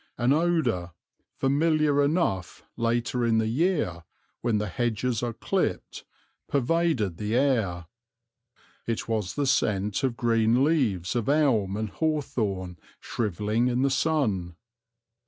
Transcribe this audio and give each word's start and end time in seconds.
An 0.17 0.33
odour, 0.33 0.93
familiar 1.37 2.01
enough 2.03 2.63
later 2.75 3.23
in 3.23 3.37
the 3.37 3.45
year, 3.45 4.03
when 4.41 4.57
the 4.57 4.65
hedges 4.67 5.21
are 5.21 5.31
clipped, 5.31 6.05
pervaded 6.49 7.17
the 7.17 7.35
air. 7.35 7.85
It 8.87 9.07
was 9.07 9.35
the 9.35 9.45
scent 9.45 10.01
of 10.03 10.17
green 10.17 10.63
leaves 10.63 11.15
of 11.15 11.29
elm 11.29 11.77
and 11.77 11.91
hawthorn 11.91 12.79
shrivelling 12.99 13.67
in 13.67 13.83
the 13.83 13.91
sun. 13.91 14.55